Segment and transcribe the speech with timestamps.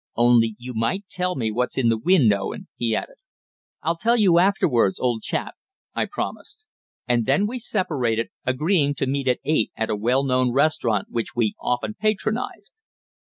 [0.15, 3.17] "Only you might tell me what's in the wind, Owen," he added.
[3.83, 5.53] "I'll tell you afterwards, old chap,"
[5.93, 6.65] I promised.
[7.07, 11.35] And then we separated, agreeing to meet at eight at a well known restaurant which
[11.35, 12.73] we often patronized.